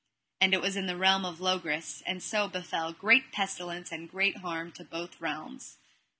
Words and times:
And 0.41 0.55
it 0.55 0.61
was 0.61 0.75
in 0.75 0.87
the 0.87 0.97
realm 0.97 1.25
of 1.25 1.39
Logris; 1.39 2.01
and 2.07 2.23
so 2.23 2.47
befell 2.47 2.91
great 2.91 3.31
pestilence 3.31 3.91
and 3.91 4.09
great 4.09 4.37
harm 4.37 4.71
to 4.71 4.83
both 4.83 5.21
realms. 5.21 5.77